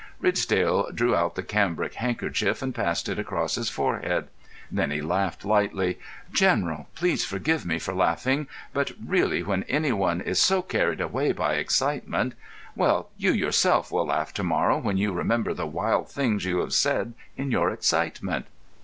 Ridsdale 0.19 0.89
drew 0.95 1.15
out 1.15 1.35
the 1.35 1.43
cambric 1.43 1.93
handkerchief 1.93 2.63
and 2.63 2.73
passed 2.73 3.07
it 3.07 3.19
across 3.19 3.53
his 3.53 3.69
forehead. 3.69 4.29
Then 4.71 4.89
he 4.89 4.99
laughed 4.99 5.45
lightly. 5.45 5.99
"General, 6.33 6.87
please 6.95 7.23
forgive 7.23 7.67
me 7.67 7.77
for 7.77 7.93
laughing. 7.93 8.47
But 8.73 8.93
really 8.99 9.43
when 9.43 9.61
any 9.69 9.91
one 9.91 10.19
is 10.19 10.41
so 10.41 10.63
carried 10.63 11.01
away 11.01 11.33
by 11.33 11.53
excitement—well, 11.53 13.09
you 13.15 13.31
yourself 13.31 13.91
will 13.91 14.07
laugh 14.07 14.33
to 14.33 14.43
morrow 14.43 14.79
when 14.79 14.97
you 14.97 15.11
remember 15.13 15.53
the 15.53 15.67
wild 15.67 16.09
things 16.09 16.45
you 16.45 16.61
have 16.61 16.73
said 16.73 17.13
in 17.37 17.51
your 17.51 17.69
excitement." 17.69 18.47